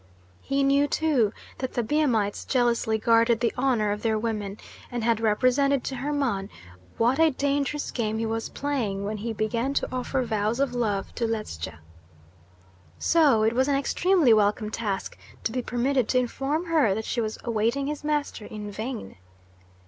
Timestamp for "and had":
4.91-5.19